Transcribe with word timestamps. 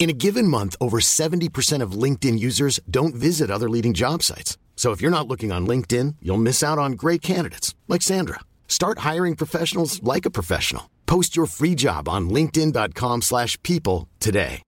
In 0.00 0.08
a 0.08 0.14
given 0.14 0.48
month, 0.48 0.76
over 0.80 0.98
70% 0.98 1.82
of 1.82 1.92
LinkedIn 1.92 2.38
users 2.38 2.80
don't 2.90 3.14
visit 3.14 3.50
other 3.50 3.68
leading 3.68 3.92
job 3.92 4.22
sites. 4.22 4.56
So 4.74 4.92
if 4.92 5.02
you're 5.02 5.10
not 5.10 5.28
looking 5.28 5.52
on 5.52 5.66
LinkedIn, 5.66 6.14
you'll 6.22 6.38
miss 6.40 6.62
out 6.62 6.78
on 6.78 6.92
great 6.92 7.20
candidates 7.20 7.74
like 7.86 8.00
Sandra. 8.00 8.40
Start 8.66 9.00
hiring 9.00 9.36
professionals 9.36 10.02
like 10.02 10.24
a 10.24 10.30
professional. 10.30 10.84
Post 11.04 11.36
your 11.36 11.44
free 11.44 11.74
job 11.74 12.08
on 12.08 12.30
linkedin.com/people 12.30 13.20
slash 13.20 13.58
people 13.62 14.08
today. 14.20 14.62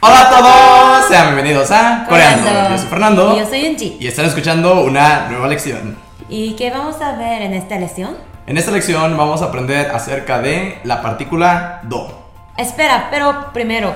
Hola 0.00 0.20
a 0.22 0.30
todos, 0.30 1.08
sean 1.08 1.26
bienvenidos 1.36 1.70
a 1.70 2.04
Coreando. 2.08 2.50
Yo 2.70 2.78
soy 2.78 2.88
Fernando 2.88 3.36
Y 3.36 3.38
yo 3.38 3.46
soy 3.46 3.62
Yunji. 3.62 3.96
y 4.00 4.06
están 4.08 4.24
escuchando 4.26 4.82
una 4.82 5.28
nueva 5.28 5.46
lección. 5.46 5.96
¿Y 6.28 6.56
qué 6.56 6.70
vamos 6.70 7.00
a 7.00 7.16
ver 7.16 7.42
en 7.42 7.54
esta 7.54 7.78
lección? 7.78 8.16
En 8.48 8.58
esta 8.58 8.72
lección 8.72 9.16
vamos 9.16 9.40
a 9.40 9.44
aprender 9.44 9.92
acerca 9.92 10.40
de 10.42 10.80
la 10.82 11.00
partícula 11.00 11.80
do. 11.84 12.21
Espera, 12.56 13.08
pero 13.10 13.52
primero, 13.52 13.94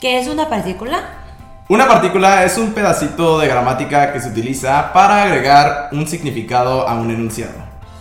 ¿qué 0.00 0.18
es 0.18 0.28
una 0.28 0.48
partícula? 0.48 1.00
Una 1.68 1.86
partícula 1.86 2.44
es 2.44 2.56
un 2.56 2.72
pedacito 2.72 3.38
de 3.38 3.48
gramática 3.48 4.12
que 4.12 4.20
se 4.20 4.30
utiliza 4.30 4.92
para 4.94 5.24
agregar 5.24 5.90
un 5.92 6.06
significado 6.08 6.88
a 6.88 6.94
un 6.94 7.10
enunciado. 7.10 7.52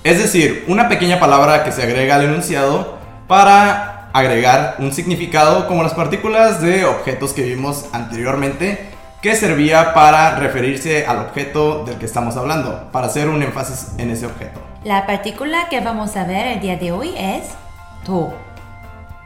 Es 0.05 0.19
decir, 0.19 0.63
una 0.69 0.87
pequeña 0.87 1.19
palabra 1.19 1.65
que 1.65 1.73
se 1.73 1.83
agrega 1.83 2.15
al 2.15 2.23
enunciado 2.23 2.97
para 3.27 4.09
agregar 4.13 4.77
un 4.79 4.93
significado 4.93 5.67
como 5.67 5.83
las 5.83 5.93
partículas 5.93 6.61
de 6.61 6.85
objetos 6.85 7.33
que 7.33 7.41
vimos 7.41 7.85
anteriormente 7.91 8.89
que 9.21 9.35
servía 9.35 9.93
para 9.93 10.35
referirse 10.35 11.05
al 11.05 11.17
objeto 11.17 11.83
del 11.83 11.97
que 11.97 12.05
estamos 12.05 12.37
hablando, 12.37 12.89
para 12.93 13.07
hacer 13.07 13.27
un 13.27 13.43
énfasis 13.43 13.93
en 13.97 14.11
ese 14.11 14.25
objeto. 14.27 14.61
La 14.85 15.05
partícula 15.05 15.67
que 15.69 15.81
vamos 15.81 16.15
a 16.15 16.23
ver 16.23 16.47
el 16.47 16.59
día 16.61 16.77
de 16.77 16.93
hoy 16.93 17.13
es 17.17 17.49
do. 18.05 18.33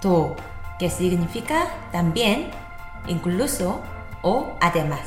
Do, 0.01 0.35
que 0.80 0.90
significa 0.90 1.66
también, 1.92 2.50
incluso 3.06 3.80
o 4.22 4.52
además. 4.60 5.00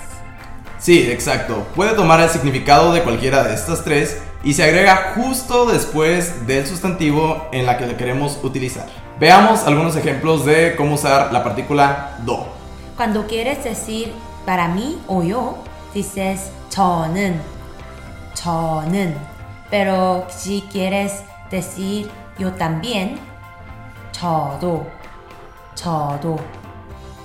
Sí, 0.80 1.11
exacto. 1.11 1.67
Puede 1.75 1.94
tomar 1.94 2.22
el 2.22 2.30
significado 2.30 2.94
de 2.94 3.03
cualquiera 3.03 3.44
de 3.44 3.53
estas 3.53 3.83
tres 3.83 4.22
y 4.44 4.53
se 4.53 4.64
agrega 4.64 5.14
justo 5.16 5.66
después 5.66 6.47
del 6.47 6.66
sustantivo 6.66 7.50
en 7.52 7.66
la 7.66 7.78
que 7.78 7.86
le 7.86 7.97
queremos 7.97 8.39
utilizar. 8.44 8.88
Veamos 9.19 9.64
algunos 9.66 9.97
ejemplos 9.97 10.45
de 10.45 10.75
cómo 10.78 10.95
usar 10.95 11.33
la 11.33 11.44
partícula 11.44 12.17
do. 12.19 12.47
Cuando 12.95 13.28
quieres 13.28 13.64
decir 13.64 14.14
para 14.45 14.69
mí 14.69 14.97
o 15.08 15.22
yo, 15.23 15.58
dices 15.94 16.52
저는, 16.69 17.42
저는. 18.36 19.16
Pero 19.69 20.25
si 20.30 20.64
quieres 20.72 21.23
decir 21.52 22.09
yo 22.38 22.53
también, 22.53 23.19
저도, 24.11 24.88
저도. 25.75 26.39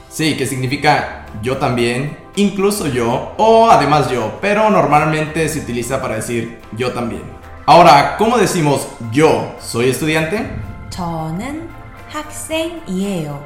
Sí, 0.08 0.36
que 0.36 0.46
significa 0.46 1.26
yo 1.42 1.56
también, 1.56 2.16
incluso 2.36 2.86
yo 2.86 3.32
o 3.36 3.68
además 3.68 4.08
yo, 4.10 4.38
pero 4.40 4.70
normalmente 4.70 5.48
se 5.48 5.60
utiliza 5.60 6.00
para 6.00 6.16
decir 6.16 6.60
yo 6.76 6.92
también. 6.92 7.22
Ahora, 7.66 8.16
¿cómo 8.16 8.36
decimos 8.36 8.86
yo 9.10 9.54
soy 9.58 9.90
estudiante? 9.90 10.48
저는 10.90 11.68
학생이에요. 12.12 13.44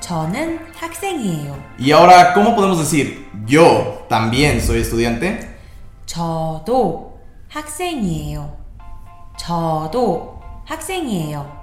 저는 0.00 0.60
학생이에요. 0.78 1.56
Y 1.78 1.92
ahora, 1.92 2.34
¿cómo 2.34 2.54
podemos 2.54 2.78
decir 2.78 3.30
yo 3.46 4.04
también 4.08 4.60
soy 4.60 4.80
estudiante? 4.80 5.56
저도 6.04 7.18
학생이에요. 7.48 8.54
저도 9.38 10.42
학생이에요. 10.66 11.59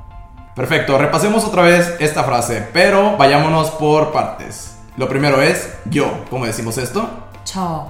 Perfecto, 0.59 0.99
repasemos 0.99 1.45
otra 1.45 1.63
vez 1.63 1.95
esta 2.01 2.25
frase, 2.25 2.67
pero 2.73 3.17
vayámonos 3.17 3.71
por 3.71 4.11
partes. 4.11 4.77
Lo 4.97 5.09
primero 5.09 5.41
es 5.41 5.73
yo, 5.85 6.25
¿cómo 6.31 6.47
decimos 6.47 6.79
esto? 6.79 7.09
Cho. 7.45 7.89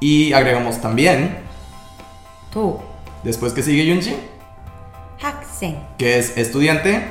Y 0.00 0.32
agregamos 0.32 0.80
también. 0.80 1.38
Tú. 2.52 2.80
Después 3.22 3.52
que 3.52 3.62
sigue 3.62 3.86
Yunji. 3.86 4.16
Haksen. 5.22 5.78
Que 5.96 6.18
es 6.18 6.36
estudiante. 6.36 7.06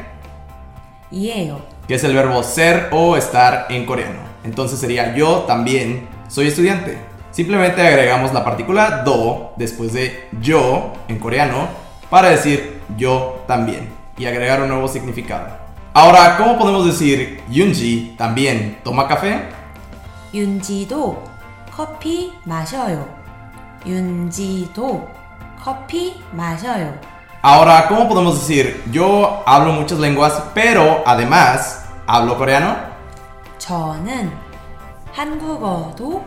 Yeo. 1.09 1.61
Que 1.87 1.95
es 1.95 2.03
el 2.03 2.13
verbo 2.13 2.43
ser 2.43 2.89
o 2.91 3.15
estar 3.15 3.67
en 3.69 3.85
coreano. 3.85 4.19
Entonces 4.43 4.77
sería 4.77 5.15
yo 5.15 5.45
también 5.47 6.09
soy 6.27 6.47
estudiante. 6.47 6.97
Simplemente 7.31 7.81
agregamos 7.81 8.33
la 8.33 8.43
partícula 8.43 9.03
do 9.05 9.53
después 9.55 9.93
de 9.93 10.27
yo 10.41 10.91
en 11.07 11.17
coreano 11.17 11.69
para 12.09 12.27
decir 12.27 12.81
yo 12.97 13.45
también 13.47 14.00
y 14.20 14.26
agregar 14.26 14.60
un 14.62 14.68
nuevo 14.68 14.88
significado. 14.88 15.48
Ahora, 15.94 16.36
¿cómo 16.36 16.58
podemos 16.58 16.84
decir 16.84 17.42
Yunji 17.48 18.14
también 18.18 18.78
toma 18.84 19.08
café? 19.08 19.48
윤지도 20.34 21.22
커피 21.72 22.32
마셔요. 22.44 23.08
윤지도 23.86 25.08
커피 25.62 26.20
마셔요. 26.32 26.92
Ahora, 27.42 27.86
¿cómo 27.88 28.08
podemos 28.08 28.40
decir 28.40 28.82
yo 28.92 29.42
hablo 29.46 29.72
muchas 29.72 29.98
lenguas, 29.98 30.34
pero 30.52 31.02
además 31.06 31.86
hablo 32.06 32.36
coreano? 32.36 32.76
저는 33.58 34.30
한국어도 35.12 36.22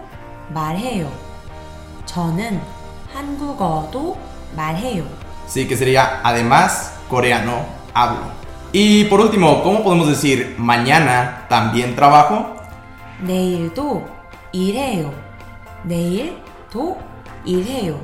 말해요. 0.50 1.12
저는 2.06 2.60
한국어도 3.14 4.18
말해요. 4.56 5.04
Sí, 5.48 5.68
que 5.68 5.76
sería 5.78 6.22
además 6.24 6.94
coreano 7.10 7.66
hablo. 7.94 8.40
Y 8.72 9.06
por 9.06 9.20
último, 9.20 9.64
¿cómo 9.64 9.84
podemos 9.84 10.08
decir 10.08 10.56
mañana 10.58 11.46
también 11.50 11.96
trabajo? 11.96 12.56
내일도 13.22 14.06
일해요. 14.54 15.12
내일도 15.84 16.98
일해요. 17.46 18.00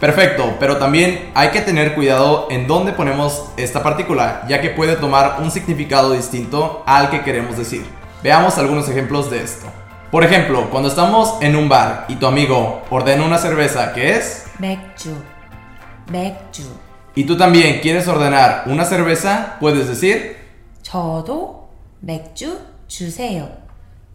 Perfecto, 0.00 0.54
pero 0.60 0.76
también 0.76 1.30
hay 1.34 1.50
que 1.50 1.60
tener 1.60 1.94
cuidado 1.94 2.46
en 2.50 2.68
dónde 2.68 2.92
ponemos 2.92 3.50
esta 3.56 3.82
partícula, 3.82 4.44
ya 4.48 4.60
que 4.60 4.70
puede 4.70 4.94
tomar 4.94 5.38
un 5.42 5.50
significado 5.50 6.12
distinto 6.12 6.84
al 6.86 7.10
que 7.10 7.22
queremos 7.22 7.58
decir. 7.58 7.84
Veamos 8.22 8.58
algunos 8.58 8.88
ejemplos 8.88 9.28
de 9.28 9.42
esto. 9.42 9.66
Por 10.10 10.24
ejemplo, 10.24 10.70
cuando 10.70 10.88
estamos 10.88 11.36
en 11.42 11.56
un 11.56 11.68
bar 11.68 12.06
y 12.08 12.14
tu 12.14 12.26
amigo 12.26 12.82
ordena 12.90 13.24
una 13.24 13.38
cerveza 13.38 13.92
que 13.92 14.16
es, 14.16 14.46
맥주, 14.58 15.14
맥주. 16.10 16.70
y 17.14 17.24
tú 17.24 17.36
también 17.36 17.80
quieres 17.80 18.06
ordenar 18.08 18.64
una 18.66 18.84
cerveza, 18.84 19.56
puedes 19.60 19.88
decir, 19.88 20.36
저도 20.82 21.68
맥주 22.00 22.58
주세요. 22.88 23.48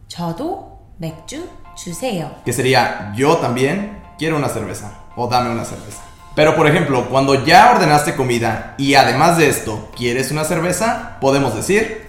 저도 0.08 0.80
맥주 1.00 1.48
주세요. 1.76 2.30
que 2.46 2.54
sería 2.54 3.12
yo 3.16 3.38
también 3.38 4.02
quiero 4.18 4.38
una 4.38 4.48
cerveza 4.50 4.92
o 5.16 5.28
dame 5.28 5.50
una 5.50 5.66
cerveza. 5.66 6.02
Pero 6.36 6.56
por 6.56 6.66
ejemplo, 6.68 7.10
cuando 7.10 7.46
ya 7.46 7.72
ordenaste 7.76 8.16
comida 8.16 8.74
y 8.78 8.96
además 8.96 9.38
de 9.38 9.50
esto 9.50 9.90
quieres 9.96 10.32
una 10.32 10.44
cerveza, 10.46 11.18
podemos 11.22 11.54
decir, 11.56 12.08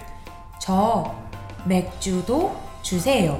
저 0.59 1.13
맥주도 1.67 2.55
주세요. 2.81 3.37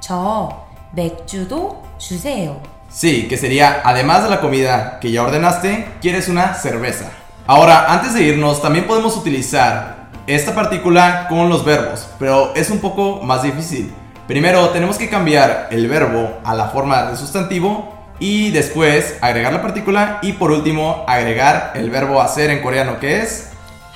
저 0.00 0.66
맥주도 0.94 1.82
주세요. 1.98 2.60
Sí, 2.95 3.27
que 3.27 3.35
sería, 3.35 3.81
además 3.83 4.23
de 4.23 4.29
la 4.29 4.39
comida 4.39 4.99
que 5.01 5.11
ya 5.11 5.23
ordenaste, 5.23 5.85
quieres 5.99 6.29
una 6.29 6.53
cerveza. 6.53 7.11
Ahora, 7.45 7.91
antes 7.91 8.13
de 8.13 8.21
irnos, 8.21 8.61
también 8.61 8.87
podemos 8.87 9.17
utilizar 9.17 10.07
esta 10.27 10.55
partícula 10.55 11.27
con 11.27 11.49
los 11.49 11.65
verbos, 11.65 12.07
pero 12.17 12.53
es 12.55 12.69
un 12.69 12.79
poco 12.79 13.21
más 13.21 13.43
difícil. 13.43 13.93
Primero, 14.29 14.69
tenemos 14.69 14.97
que 14.97 15.09
cambiar 15.09 15.67
el 15.71 15.89
verbo 15.89 16.39
a 16.45 16.55
la 16.55 16.69
forma 16.69 17.07
de 17.07 17.17
sustantivo 17.17 17.93
y 18.17 18.51
después 18.51 19.17
agregar 19.19 19.51
la 19.51 19.61
partícula 19.61 20.19
y 20.21 20.31
por 20.31 20.51
último 20.51 21.03
agregar 21.05 21.73
el 21.75 21.89
verbo 21.89 22.21
hacer 22.21 22.49
en 22.49 22.61
coreano 22.61 23.01
que 23.01 23.19
es 23.19 23.49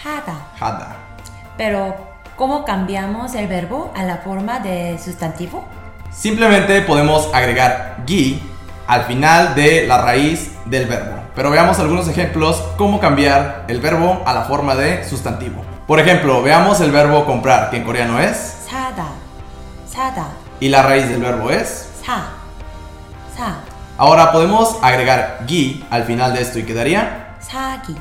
하다. 0.04 0.36
hada. 0.60 0.96
Pero, 1.56 1.96
¿cómo 2.36 2.66
cambiamos 2.66 3.34
el 3.36 3.48
verbo 3.48 3.94
a 3.96 4.04
la 4.04 4.18
forma 4.18 4.60
de 4.60 5.00
sustantivo? 5.02 5.66
Simplemente 6.12 6.82
podemos 6.82 7.30
agregar 7.34 8.04
gi 8.06 8.42
al 8.90 9.04
final 9.04 9.54
de 9.54 9.86
la 9.86 10.00
raíz 10.00 10.52
del 10.66 10.88
verbo. 10.88 11.16
Pero 11.36 11.52
veamos 11.52 11.78
algunos 11.78 12.08
ejemplos 12.08 12.64
cómo 12.76 13.00
cambiar 13.00 13.66
el 13.68 13.80
verbo 13.80 14.24
a 14.26 14.34
la 14.34 14.46
forma 14.46 14.76
de 14.76 15.08
sustantivo. 15.08 15.64
Por 15.86 16.00
ejemplo, 16.00 16.42
veamos 16.42 16.82
el 16.82 16.92
verbo 16.92 17.24
comprar, 17.24 17.70
que 17.70 17.78
en 17.78 17.84
coreano 17.84 18.20
es 18.20 18.36
sada. 18.68 19.10
Sada. 19.88 20.30
Y 20.60 20.70
la 20.70 20.82
raíz 20.82 21.08
del 21.08 21.22
verbo 21.22 21.52
es 21.52 21.88
sa. 22.04 22.30
Sa. 23.38 23.60
Ahora 23.96 24.32
podemos 24.32 24.78
agregar 24.82 25.42
gi 25.46 25.86
al 25.92 26.06
final 26.06 26.34
de 26.34 26.42
esto 26.42 26.58
y 26.58 26.64
quedaría 26.64 27.36
sagi. 27.40 27.96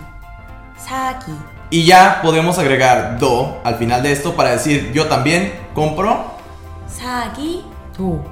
Y 1.68 1.84
ya 1.84 2.20
podemos 2.22 2.58
agregar 2.58 3.18
do 3.18 3.60
al 3.62 3.74
final 3.74 4.02
de 4.02 4.12
esto 4.12 4.34
para 4.34 4.52
decir 4.52 4.90
yo 4.94 5.06
también 5.06 5.52
compro 5.74 6.32
sagi 6.88 7.62
do. 7.94 8.24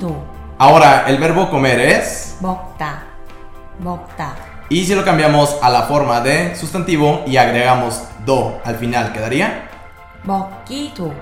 Do. 0.00 0.35
Ahora 0.57 1.05
el 1.07 1.17
verbo 1.17 1.49
comer 1.49 1.79
es. 1.79 2.37
먹다, 2.41 3.03
먹다, 3.79 4.35
Y 4.69 4.85
si 4.85 4.95
lo 4.95 5.03
cambiamos 5.03 5.57
a 5.61 5.69
la 5.69 5.83
forma 5.83 6.21
de 6.21 6.55
sustantivo 6.55 7.23
y 7.27 7.37
agregamos 7.37 8.03
do 8.25 8.59
al 8.63 8.75
final, 8.77 9.11
¿quedaría? 9.11 9.67
먹기도, 10.23 11.13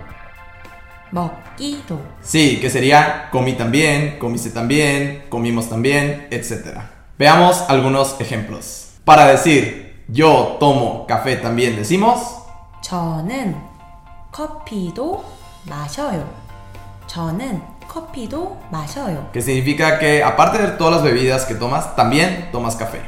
먹기도, 1.12 2.00
Sí, 2.21 2.59
que 2.62 2.69
sería 2.69 3.30
comí 3.31 3.53
también, 3.53 4.19
comiste 4.19 4.50
también, 4.51 5.25
comimos 5.30 5.69
también, 5.69 6.27
etc. 6.31 6.77
Veamos 7.18 7.63
algunos 7.69 8.19
ejemplos. 8.19 8.91
Para 9.06 9.25
decir 9.25 10.03
yo 10.09 10.57
tomo 10.59 11.06
café 11.07 11.38
también 11.38 11.75
decimos. 11.75 12.19
저는 12.81 13.56
커피도 14.31 15.24
마셔요. 15.65 16.27
저는 17.07 17.62
커피도 17.94 18.57
마셔요. 18.71 19.30
que 19.33 19.41
significa 19.41 19.97
que 20.00 20.24
aparte 20.24 20.57
de 20.59 20.68
todas 20.77 20.95
las 20.95 21.03
bebidas 21.03 21.45
que 21.45 21.56
tomas, 21.56 21.95
también 21.95 22.50
tomas 22.51 22.75
café. 22.75 23.01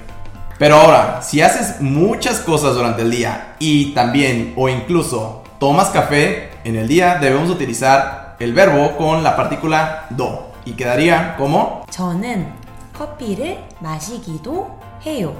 Pero 0.57 0.75
ahora, 0.75 1.21
si 1.21 1.41
haces 1.41 1.81
muchas 1.81 2.39
cosas 2.39 2.75
durante 2.75 3.01
el 3.01 3.11
día 3.11 3.55
y 3.59 3.93
también 3.93 4.53
o 4.55 4.69
incluso 4.69 5.43
tomas 5.59 5.89
café 5.89 6.51
en 6.63 6.75
el 6.75 6.87
día, 6.87 7.17
debemos 7.19 7.49
utilizar 7.49 8.35
el 8.39 8.53
verbo 8.53 8.95
con 8.97 9.23
la 9.23 9.35
partícula 9.35 10.05
do 10.11 10.51
y 10.65 10.73
quedaría 10.73 11.35
como 11.37 11.83
저는 11.89 12.53
커피를 12.93 13.63
마시기도 13.79 14.79
해요. 15.05 15.33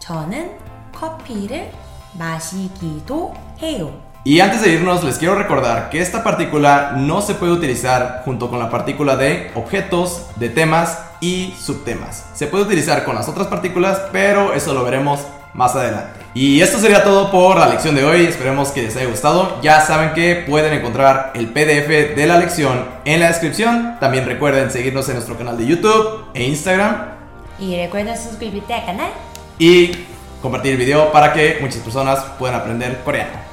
저는 0.00 0.50
커피를 0.92 1.70
마시기도 2.14 3.34
해요. 3.62 3.92
Y 4.25 4.39
antes 4.39 4.61
de 4.61 4.69
irnos, 4.71 5.03
les 5.03 5.17
quiero 5.17 5.35
recordar 5.35 5.89
que 5.89 5.99
esta 5.99 6.23
partícula 6.23 6.93
no 6.95 7.21
se 7.21 7.33
puede 7.35 7.51
utilizar 7.51 8.21
junto 8.23 8.49
con 8.49 8.57
la 8.57 8.69
partícula 8.69 9.17
de 9.17 9.51
objetos, 9.53 10.27
de 10.37 10.47
temas 10.47 10.97
y 11.19 11.53
subtemas. 11.59 12.25
Se 12.33 12.47
puede 12.47 12.63
utilizar 12.63 13.03
con 13.03 13.15
las 13.15 13.27
otras 13.27 13.47
partículas, 13.47 14.01
pero 14.13 14.53
eso 14.53 14.73
lo 14.73 14.85
veremos 14.85 15.19
más 15.53 15.75
adelante. 15.75 16.21
Y 16.33 16.61
esto 16.61 16.79
sería 16.79 17.03
todo 17.03 17.31
por 17.31 17.57
la 17.57 17.67
lección 17.67 17.95
de 17.95 18.05
hoy. 18.05 18.25
Esperemos 18.25 18.69
que 18.71 18.83
les 18.83 18.95
haya 18.95 19.07
gustado. 19.09 19.59
Ya 19.61 19.81
saben 19.81 20.13
que 20.13 20.45
pueden 20.47 20.73
encontrar 20.73 21.31
el 21.35 21.47
PDF 21.47 22.15
de 22.15 22.25
la 22.25 22.37
lección 22.37 22.85
en 23.03 23.19
la 23.19 23.27
descripción. 23.27 23.97
También 23.99 24.25
recuerden 24.25 24.71
seguirnos 24.71 25.07
en 25.09 25.15
nuestro 25.15 25.37
canal 25.37 25.57
de 25.57 25.65
YouTube 25.67 26.25
e 26.33 26.45
Instagram 26.45 26.95
Y 27.59 27.75
recuerda 27.75 28.15
suscribirte 28.15 28.73
al 28.73 28.85
canal. 28.85 29.09
y 29.59 29.91
compartir 30.41 30.71
el 30.71 30.77
video 30.77 31.11
para 31.11 31.33
que 31.33 31.57
muchas 31.61 31.79
personas 31.79 32.19
puedan 32.39 32.55
aprender 32.55 33.01
coreano. 33.03 33.52